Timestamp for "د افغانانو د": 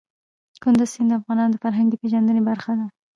1.11-1.57